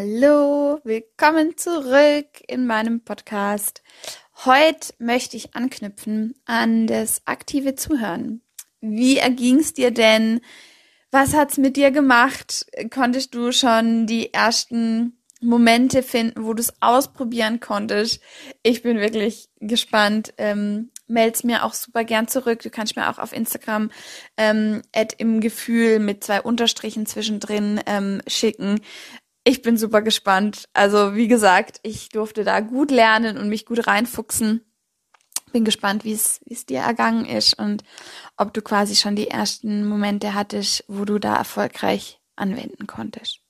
[0.00, 3.82] Hallo, willkommen zurück in meinem Podcast.
[4.44, 8.42] Heute möchte ich anknüpfen an das aktive Zuhören.
[8.80, 10.40] Wie erging es dir denn?
[11.10, 12.66] Was hat's mit dir gemacht?
[12.94, 18.20] Konntest du schon die ersten Momente finden, wo du es ausprobieren konntest?
[18.62, 20.32] Ich bin wirklich gespannt.
[20.38, 22.62] Ähm, meld's mir auch super gern zurück.
[22.62, 23.90] Du kannst mir auch auf Instagram
[24.36, 24.82] ähm,
[25.16, 28.80] im Gefühl mit zwei Unterstrichen zwischendrin ähm, schicken,
[29.48, 30.68] ich bin super gespannt.
[30.74, 34.60] Also wie gesagt, ich durfte da gut lernen und mich gut reinfuchsen.
[35.52, 37.82] Bin gespannt, wie es dir ergangen ist und
[38.36, 43.40] ob du quasi schon die ersten Momente hattest, wo du da erfolgreich anwenden konntest.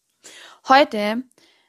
[0.69, 1.25] Heute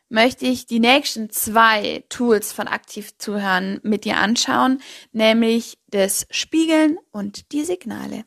[0.09, 4.79] möchte ich die nächsten zwei Tools von aktiv zuhören mit dir anschauen,
[5.11, 8.25] nämlich das Spiegeln und die Signale.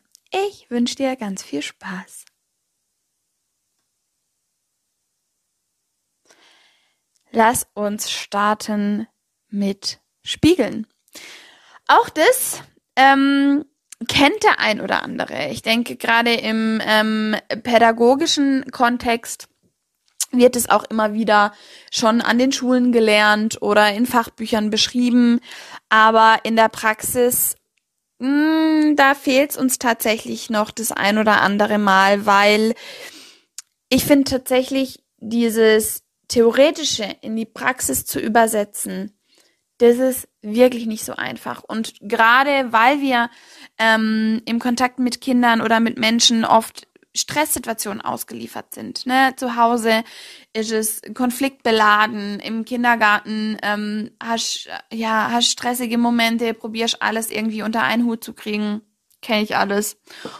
[0.49, 2.25] Ich wünsche dir ganz viel Spaß.
[7.33, 9.07] Lass uns starten
[9.49, 10.87] mit Spiegeln.
[11.87, 12.61] Auch das
[12.95, 13.65] ähm,
[14.07, 15.49] kennt der ein oder andere.
[15.49, 19.49] Ich denke, gerade im ähm, pädagogischen Kontext
[20.31, 21.53] wird es auch immer wieder
[21.91, 25.39] schon an den Schulen gelernt oder in Fachbüchern beschrieben.
[25.89, 27.55] Aber in der Praxis,
[28.19, 32.73] mh, hm, da fehlt es uns tatsächlich noch das ein oder andere Mal, weil
[33.89, 36.02] ich finde tatsächlich dieses
[36.33, 39.15] Theoretische in die Praxis zu übersetzen,
[39.77, 41.63] das ist wirklich nicht so einfach.
[41.63, 43.29] Und gerade weil wir
[43.77, 49.05] ähm, im Kontakt mit Kindern oder mit Menschen oft Stresssituationen ausgeliefert sind.
[49.05, 49.33] Ne?
[49.35, 50.03] Zu Hause
[50.53, 57.83] ist es konfliktbeladen, im Kindergarten ähm, hast ja hast stressige Momente, probierst alles irgendwie unter
[57.83, 58.81] einen Hut zu kriegen,
[59.21, 59.97] kenne ich alles.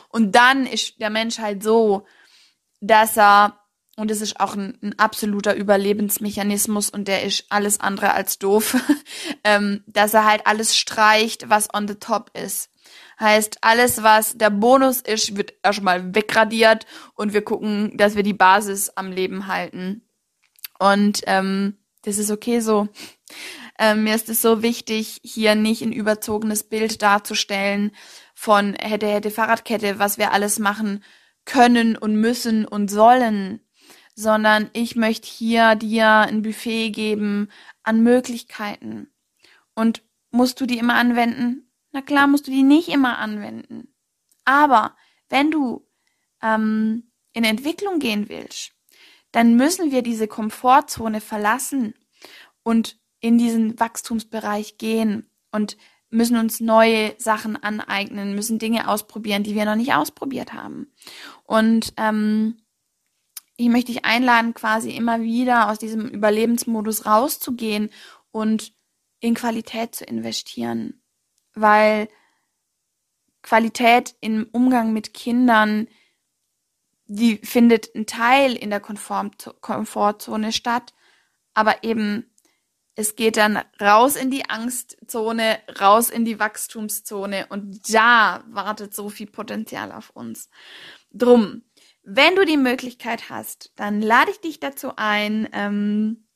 [0.09, 2.08] Und dann ist der Mensch halt so,
[2.82, 3.59] dass er
[3.96, 8.76] und es ist auch ein, ein, absoluter Überlebensmechanismus und der ist alles andere als doof,
[9.44, 12.70] ähm, dass er halt alles streicht, was on the top ist.
[13.20, 18.34] Heißt, alles, was der Bonus ist, wird erstmal wegradiert und wir gucken, dass wir die
[18.34, 20.02] Basis am Leben halten.
[20.80, 22.90] Und ähm, das ist okay so.
[23.80, 27.92] Ähm, mir ist es so wichtig, hier nicht ein überzogenes Bild darzustellen
[28.34, 31.03] von hätte, hätte Fahrradkette, was wir alles machen
[31.46, 33.62] können und müssen und sollen,
[34.16, 37.50] sondern ich möchte hier dir ein Buffet geben
[37.84, 39.12] an Möglichkeiten.
[39.75, 41.72] Und musst du die immer anwenden?
[41.91, 43.94] Na klar, musst du die nicht immer anwenden.
[44.46, 44.96] Aber
[45.29, 45.88] wenn du
[46.41, 48.73] ähm, in Entwicklung gehen willst,
[49.31, 51.96] dann müssen wir diese Komfortzone verlassen
[52.62, 55.78] und in diesen Wachstumsbereich gehen und
[56.09, 60.94] müssen uns neue Sachen aneignen, müssen Dinge ausprobieren, die wir noch nicht ausprobiert haben.
[61.46, 62.57] Und ähm,
[63.58, 67.90] ich möchte dich einladen, quasi immer wieder aus diesem Überlebensmodus rauszugehen
[68.31, 68.74] und
[69.19, 71.02] in Qualität zu investieren.
[71.53, 72.08] Weil
[73.44, 75.88] Qualität im Umgang mit Kindern,
[77.06, 79.31] die findet ein Teil in der Konform
[79.62, 80.94] Komfortzone statt,
[81.53, 82.34] aber eben
[82.96, 89.09] es geht dann raus in die Angstzone, raus in die Wachstumszone und da wartet so
[89.09, 90.50] viel Potenzial auf uns.
[91.12, 91.64] Drum,
[92.03, 96.28] wenn du die Möglichkeit hast, dann lade ich dich dazu ein, ähm,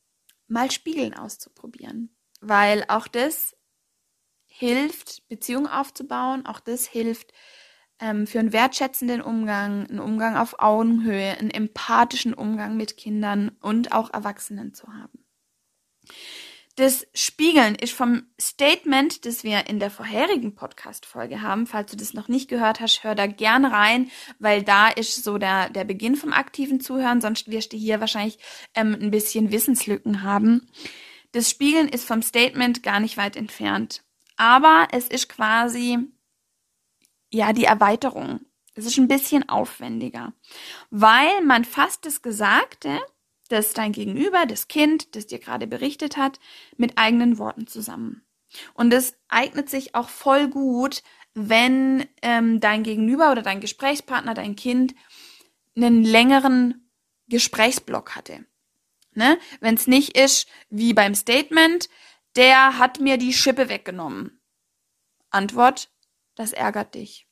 [0.48, 2.16] mal Spiegeln auszuprobieren.
[2.40, 3.56] Weil auch das
[4.46, 7.34] hilft, Beziehungen aufzubauen, auch das hilft
[8.00, 13.92] ähm, für einen wertschätzenden Umgang, einen Umgang auf Augenhöhe, einen empathischen Umgang mit Kindern und
[13.92, 15.27] auch Erwachsenen zu haben.
[16.78, 21.66] Das Spiegeln ist vom Statement, das wir in der vorherigen Podcast-Folge haben.
[21.66, 25.40] Falls du das noch nicht gehört hast, hör da gern rein, weil da ist so
[25.40, 27.20] der, der Beginn vom aktiven Zuhören.
[27.20, 28.38] Sonst wirst du hier wahrscheinlich
[28.76, 30.70] ähm, ein bisschen Wissenslücken haben.
[31.32, 34.04] Das Spiegeln ist vom Statement gar nicht weit entfernt.
[34.36, 35.98] Aber es ist quasi,
[37.34, 38.42] ja, die Erweiterung.
[38.76, 40.34] Es ist ein bisschen aufwendiger,
[40.92, 43.00] weil man fasst das Gesagte
[43.48, 46.40] das dein Gegenüber, das Kind, das dir gerade berichtet hat,
[46.78, 48.26] mit eigenen Worten zusammen.
[48.74, 51.04] Und es eignet sich auch voll gut,
[51.34, 54.96] wenn ähm, dein Gegenüber oder dein Gesprächspartner, dein Kind
[55.76, 56.90] einen längeren
[57.28, 58.46] Gesprächsblock hatte.
[59.14, 59.38] Ne?
[59.60, 61.90] Wenn es nicht ist wie beim Statement,
[62.36, 64.40] der hat mir die Schippe weggenommen.
[65.30, 65.92] Antwort,
[66.36, 67.28] das ärgert dich.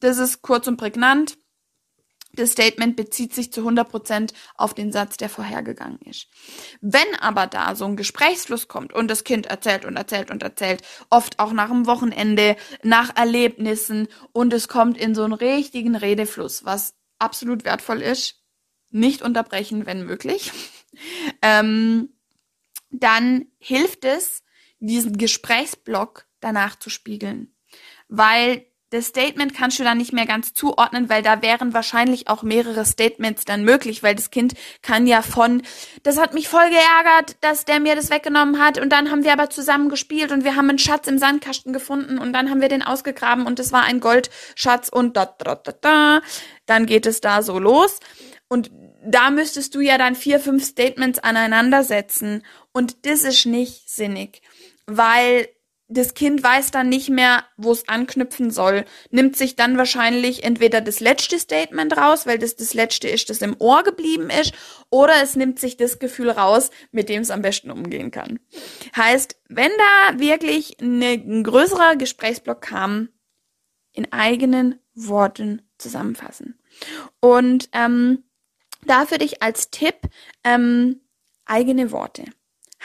[0.00, 1.38] Das ist kurz und prägnant.
[2.32, 6.26] Das Statement bezieht sich zu 100% auf den Satz, der vorhergegangen ist.
[6.80, 10.82] Wenn aber da so ein Gesprächsfluss kommt und das Kind erzählt und erzählt und erzählt,
[11.08, 16.64] oft auch nach dem Wochenende, nach Erlebnissen und es kommt in so einen richtigen Redefluss,
[16.64, 18.42] was absolut wertvoll ist,
[18.90, 20.52] nicht unterbrechen, wenn möglich,
[21.42, 22.10] ähm,
[22.90, 24.42] dann hilft es,
[24.78, 27.54] diesen Gesprächsblock danach zu spiegeln.
[28.08, 32.42] Weil das Statement kannst du dann nicht mehr ganz zuordnen, weil da wären wahrscheinlich auch
[32.42, 35.62] mehrere Statements dann möglich, weil das Kind kann ja von,
[36.04, 39.32] das hat mich voll geärgert, dass der mir das weggenommen hat und dann haben wir
[39.32, 42.68] aber zusammen gespielt und wir haben einen Schatz im Sandkasten gefunden und dann haben wir
[42.68, 46.20] den ausgegraben und es war ein Goldschatz und da, da, da, da.
[46.66, 47.98] Dann geht es da so los
[48.48, 48.70] und
[49.04, 54.42] da müsstest du ja dann vier, fünf Statements aneinandersetzen und das ist nicht sinnig,
[54.86, 55.48] weil
[55.88, 60.80] das Kind weiß dann nicht mehr, wo es anknüpfen soll, nimmt sich dann wahrscheinlich entweder
[60.80, 64.52] das letzte Statement raus, weil das das letzte ist, das im Ohr geblieben ist,
[64.90, 68.40] oder es nimmt sich das Gefühl raus, mit dem es am besten umgehen kann.
[68.96, 73.08] Heißt, wenn da wirklich eine, ein größerer Gesprächsblock kam,
[73.92, 76.58] in eigenen Worten zusammenfassen.
[77.20, 78.24] Und ähm,
[78.84, 79.96] da für dich als Tipp
[80.44, 81.00] ähm,
[81.44, 82.24] eigene Worte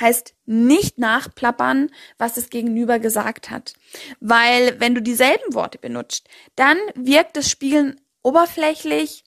[0.02, 3.74] heißt nicht nachplappern, was das Gegenüber gesagt hat.
[4.20, 9.24] Weil wenn du dieselben Worte benutzt, dann wirkt das Spiegeln oberflächlich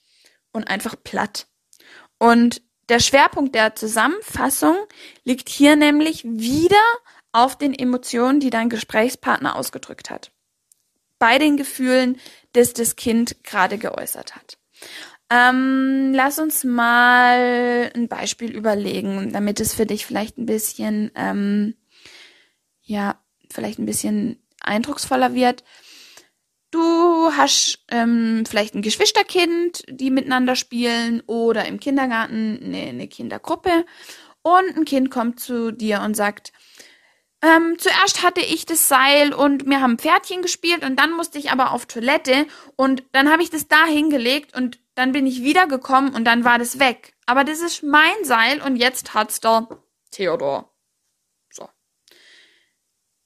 [0.52, 1.46] und einfach platt.
[2.18, 4.76] Und der Schwerpunkt der Zusammenfassung
[5.24, 6.76] liegt hier nämlich wieder
[7.32, 10.30] auf den Emotionen, die dein Gesprächspartner ausgedrückt hat.
[11.18, 12.20] Bei den Gefühlen,
[12.52, 14.58] das das Kind gerade geäußert hat.
[15.30, 21.74] Ähm, lass uns mal ein Beispiel überlegen, damit es für dich vielleicht ein bisschen, ähm,
[22.82, 25.64] ja, vielleicht ein bisschen eindrucksvoller wird.
[26.70, 33.86] Du hast ähm, vielleicht ein Geschwisterkind, die miteinander spielen oder im Kindergarten eine, eine Kindergruppe
[34.42, 36.52] und ein Kind kommt zu dir und sagt,
[37.44, 41.50] ähm, zuerst hatte ich das Seil und wir haben Pferdchen gespielt und dann musste ich
[41.50, 42.46] aber auf Toilette
[42.76, 46.58] und dann habe ich das da hingelegt und dann bin ich wiedergekommen und dann war
[46.58, 47.14] das weg.
[47.26, 49.68] Aber das ist mein Seil und jetzt hat's der
[50.10, 50.74] Theodor.
[51.50, 51.68] So.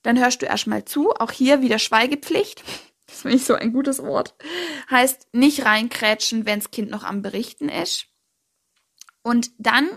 [0.02, 1.12] Dann hörst du erstmal zu.
[1.12, 2.64] Auch hier wieder Schweigepflicht.
[3.10, 4.34] Das finde ich so ein gutes Wort.
[4.90, 8.06] Heißt nicht reinkrätschen, wenns Kind noch am Berichten ist.
[9.22, 9.88] Und dann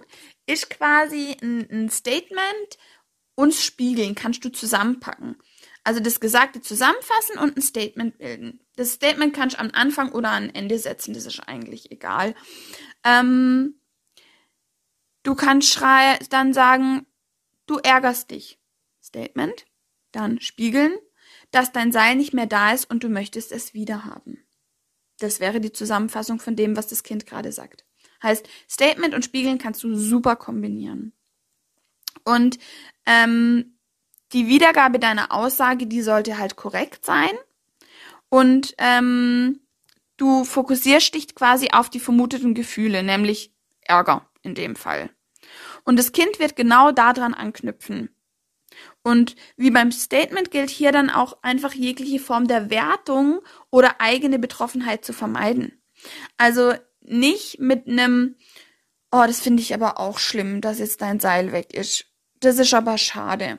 [0.46, 2.78] ist quasi ein, ein Statement,
[3.42, 5.36] uns spiegeln, kannst du zusammenpacken.
[5.84, 8.60] Also das Gesagte zusammenfassen und ein Statement bilden.
[8.76, 12.36] Das Statement kannst du am Anfang oder am Ende setzen, das ist eigentlich egal.
[13.04, 13.80] Ähm,
[15.24, 15.82] du kannst
[16.30, 17.08] dann sagen,
[17.66, 18.60] du ärgerst dich.
[19.02, 19.66] Statement.
[20.12, 20.94] Dann spiegeln,
[21.50, 24.46] dass dein Seil nicht mehr da ist und du möchtest es wieder haben.
[25.20, 27.86] Das wäre die Zusammenfassung von dem, was das Kind gerade sagt.
[28.22, 31.14] Heißt, Statement und Spiegeln kannst du super kombinieren.
[32.24, 32.58] Und
[33.06, 33.78] ähm,
[34.34, 37.32] die Wiedergabe deiner Aussage, die sollte halt korrekt sein.
[38.30, 39.60] Und ähm,
[40.18, 45.10] du fokussierst dich quasi auf die vermuteten Gefühle, nämlich Ärger in dem Fall.
[45.84, 48.10] Und das Kind wird genau daran anknüpfen.
[49.04, 54.40] Und wie beim Statement gilt hier dann auch einfach jegliche Form der Wertung oder eigene
[54.40, 55.82] Betroffenheit zu vermeiden.
[56.38, 58.36] Also nicht mit einem,
[59.12, 62.06] oh, das finde ich aber auch schlimm, dass jetzt dein Seil weg ist.
[62.42, 63.58] Das ist aber schade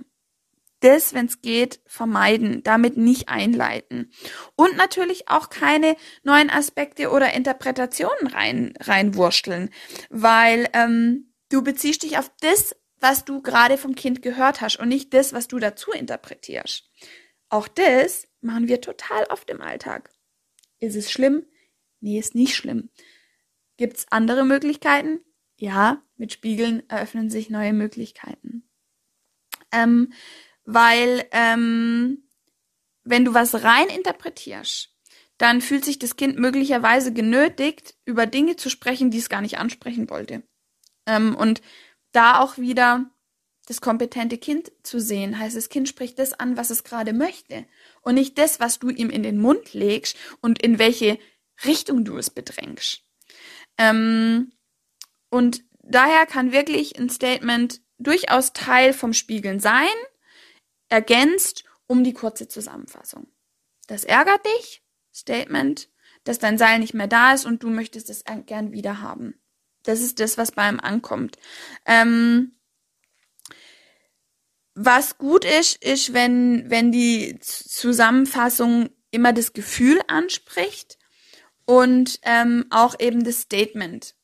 [0.82, 4.12] das, wenn es geht, vermeiden, damit nicht einleiten.
[4.56, 9.70] Und natürlich auch keine neuen Aspekte oder Interpretationen rein, reinwursteln,
[10.10, 14.88] weil ähm, du beziehst dich auf das, was du gerade vom Kind gehört hast und
[14.88, 16.88] nicht das, was du dazu interpretierst.
[17.48, 20.10] Auch das machen wir total oft im Alltag.
[20.78, 21.46] Ist es schlimm?
[22.00, 22.90] Nee, ist nicht schlimm.
[23.76, 25.20] Gibt es andere Möglichkeiten?
[25.56, 28.61] Ja, mit Spiegeln eröffnen sich neue Möglichkeiten.
[29.72, 30.12] Ähm,
[30.64, 32.28] weil ähm,
[33.04, 34.90] wenn du was rein interpretierst,
[35.38, 39.58] dann fühlt sich das Kind möglicherweise genötigt, über Dinge zu sprechen, die es gar nicht
[39.58, 40.44] ansprechen wollte.
[41.06, 41.62] Ähm, und
[42.12, 43.10] da auch wieder
[43.66, 47.66] das kompetente Kind zu sehen, heißt, das Kind spricht das an, was es gerade möchte
[48.02, 51.18] und nicht das, was du ihm in den Mund legst und in welche
[51.64, 53.02] Richtung du es bedrängst.
[53.78, 54.52] Ähm,
[55.30, 59.88] und daher kann wirklich ein Statement durchaus Teil vom Spiegeln sein,
[60.88, 63.28] ergänzt um die kurze Zusammenfassung.
[63.88, 64.82] das ärgert dich,
[65.12, 65.88] Statement,
[66.24, 69.40] dass dein Seil nicht mehr da ist und du möchtest es gern wieder haben.
[69.82, 71.36] Das ist das, was bei ihm ankommt.
[71.84, 72.54] Ähm,
[74.74, 80.98] was gut ist, ist, wenn, wenn die Zusammenfassung immer das Gefühl anspricht
[81.66, 84.14] und ähm, auch eben das Statement.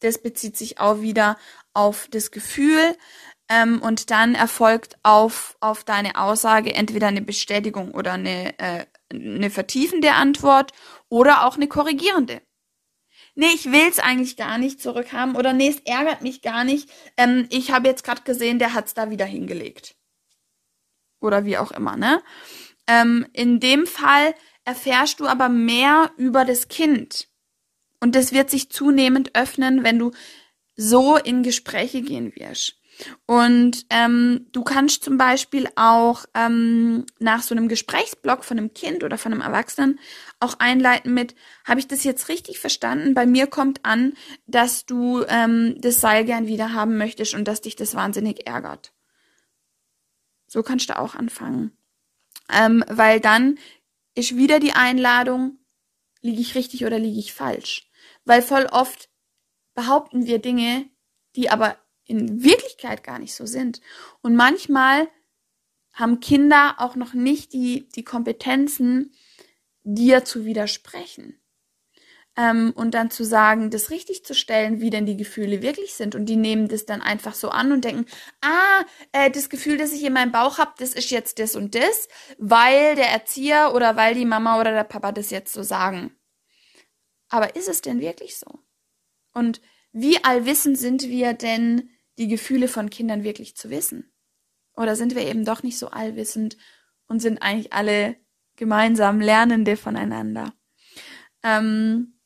[0.00, 1.36] Das bezieht sich auch wieder
[1.74, 2.96] auf das Gefühl
[3.48, 9.50] ähm, und dann erfolgt auf, auf deine Aussage entweder eine Bestätigung oder eine, äh, eine
[9.50, 10.72] vertiefende Antwort
[11.08, 12.40] oder auch eine korrigierende
[13.38, 16.90] nee, ich will's eigentlich gar nicht zurückhaben oder nee, es ärgert mich gar nicht.
[17.16, 19.94] Ähm, ich habe jetzt gerade gesehen, der hat's da wieder hingelegt.
[21.20, 22.20] Oder wie auch immer, ne?
[22.88, 27.27] Ähm, in dem Fall erfährst du aber mehr über das Kind.
[28.00, 30.12] Und das wird sich zunehmend öffnen, wenn du
[30.76, 32.78] so in Gespräche gehen wirst.
[33.26, 39.04] Und ähm, du kannst zum Beispiel auch ähm, nach so einem Gesprächsblock von einem Kind
[39.04, 40.00] oder von einem Erwachsenen
[40.40, 43.14] auch einleiten mit, habe ich das jetzt richtig verstanden?
[43.14, 44.14] Bei mir kommt an,
[44.46, 48.92] dass du ähm, das Seil gern wieder haben möchtest und dass dich das wahnsinnig ärgert.
[50.46, 51.76] So kannst du auch anfangen.
[52.52, 53.58] Ähm, weil dann
[54.14, 55.58] ist wieder die Einladung,
[56.22, 57.87] liege ich richtig oder liege ich falsch?
[58.24, 59.08] Weil voll oft
[59.74, 60.88] behaupten wir Dinge,
[61.36, 63.80] die aber in Wirklichkeit gar nicht so sind.
[64.22, 65.08] Und manchmal
[65.92, 69.12] haben Kinder auch noch nicht die, die Kompetenzen,
[69.82, 71.40] dir zu widersprechen.
[72.36, 76.14] Ähm, und dann zu sagen, das richtig zu stellen, wie denn die Gefühle wirklich sind.
[76.14, 78.06] Und die nehmen das dann einfach so an und denken,
[78.42, 81.74] ah, äh, das Gefühl, das ich in meinem Bauch habe, das ist jetzt das und
[81.74, 86.17] das, weil der Erzieher oder weil die Mama oder der Papa das jetzt so sagen.
[87.28, 88.60] Aber ist es denn wirklich so?
[89.34, 89.60] Und
[89.92, 94.12] wie allwissend sind wir denn die Gefühle von Kindern wirklich zu wissen?
[94.74, 96.56] Oder sind wir eben doch nicht so allwissend
[97.06, 98.16] und sind eigentlich alle
[98.56, 100.54] gemeinsam Lernende voneinander?
[101.42, 102.18] Ähm,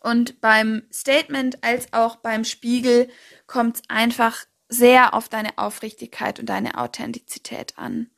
[0.00, 3.08] und beim Statement als auch beim Spiegel
[3.46, 8.10] kommt es einfach sehr auf deine Aufrichtigkeit und deine Authentizität an.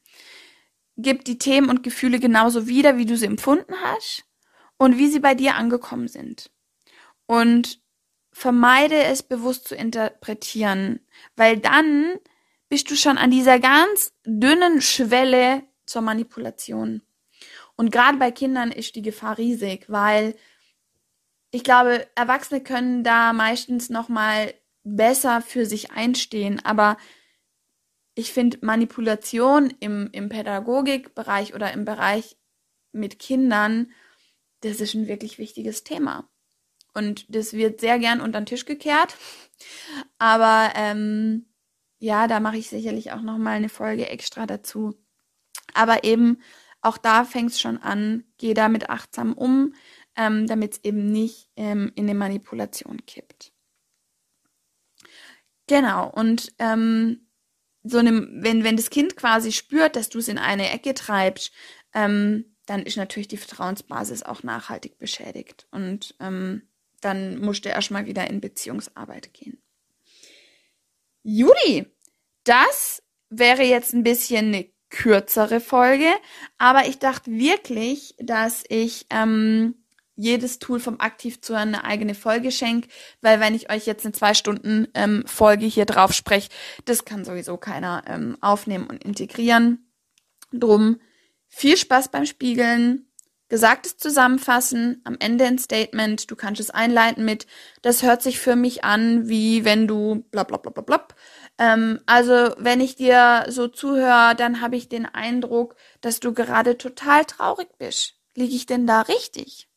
[0.96, 4.25] Gib die Themen und Gefühle genauso wieder, wie du sie empfunden hast
[4.78, 6.50] und wie sie bei dir angekommen sind.
[7.26, 7.80] Und
[8.32, 11.00] vermeide es bewusst zu interpretieren,
[11.36, 12.14] weil dann
[12.68, 17.02] bist du schon an dieser ganz dünnen Schwelle zur Manipulation.
[17.76, 20.34] Und gerade bei Kindern ist die Gefahr riesig, weil
[21.50, 24.52] ich glaube, Erwachsene können da meistens noch mal
[24.84, 26.96] besser für sich einstehen, aber
[28.14, 32.36] ich finde Manipulation im, im Pädagogikbereich oder im Bereich
[32.92, 33.92] mit Kindern,
[34.68, 36.28] das ist ein wirklich wichtiges Thema.
[36.94, 39.16] Und das wird sehr gern unter den Tisch gekehrt.
[40.18, 41.46] Aber ähm,
[41.98, 44.94] ja, da mache ich sicherlich auch noch mal eine Folge extra dazu.
[45.74, 46.40] Aber eben
[46.80, 49.74] auch da fängt es schon an, geh damit achtsam um,
[50.16, 53.52] ähm, damit es eben nicht ähm, in eine Manipulation kippt.
[55.66, 57.28] Genau, und ähm,
[57.82, 61.52] so einem, wenn, wenn das Kind quasi spürt, dass du es in eine Ecke treibst,
[61.92, 65.66] ähm, dann ist natürlich die Vertrauensbasis auch nachhaltig beschädigt.
[65.70, 66.62] Und ähm,
[67.00, 69.62] dann musste er erstmal wieder in Beziehungsarbeit gehen.
[71.22, 71.86] Juli,
[72.44, 76.08] das wäre jetzt ein bisschen eine kürzere Folge,
[76.58, 79.74] aber ich dachte wirklich, dass ich ähm,
[80.14, 82.88] jedes Tool vom Aktiv zu eine eigene Folge schenke,
[83.20, 86.48] weil wenn ich euch jetzt eine zwei Stunden ähm, Folge hier drauf spreche,
[86.84, 89.90] das kann sowieso keiner ähm, aufnehmen und integrieren.
[90.52, 91.00] Drum
[91.48, 93.06] viel Spaß beim Spiegeln,
[93.48, 97.46] Gesagtes zusammenfassen, am Ende ein Statement, du kannst es einleiten mit,
[97.80, 101.06] das hört sich für mich an, wie wenn du bla bla bla bla bla.
[101.58, 106.76] Ähm, also wenn ich dir so zuhöre, dann habe ich den Eindruck, dass du gerade
[106.76, 108.14] total traurig bist.
[108.34, 109.68] Liege ich denn da richtig?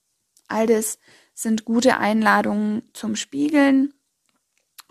[0.48, 0.98] All das
[1.36, 3.94] sind gute Einladungen zum Spiegeln.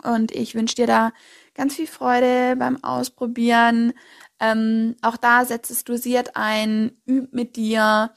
[0.01, 1.11] Und ich wünsche dir da
[1.53, 3.93] ganz viel Freude beim Ausprobieren.
[4.39, 8.13] Ähm, auch da setzt es dosiert ein, üb mit dir.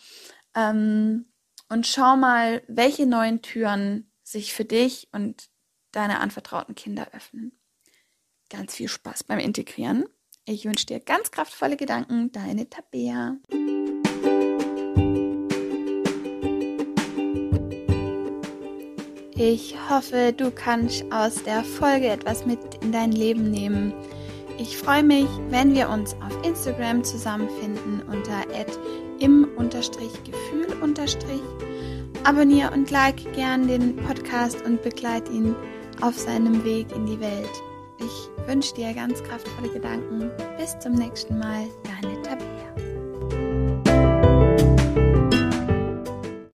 [0.55, 1.27] Ähm,
[1.69, 5.49] und schau mal, welche neuen Türen sich für dich und
[5.91, 7.59] deine anvertrauten Kinder öffnen.
[8.51, 10.05] Ganz viel Spaß beim Integrieren.
[10.45, 13.37] Ich wünsche dir ganz kraftvolle Gedanken, deine Tabea.
[19.35, 23.93] Ich hoffe, du kannst aus der Folge etwas mit in dein Leben nehmen.
[24.59, 28.45] Ich freue mich, wenn wir uns auf Instagram zusammenfinden unter
[29.19, 30.73] im-gefühl-
[32.25, 35.57] Abonnier und like gern den Podcast und begleite ihn
[36.01, 37.63] auf seinem Weg in die Welt.
[37.99, 40.31] Ich wünsche dir ganz kraftvolle Gedanken.
[40.59, 41.67] Bis zum nächsten Mal.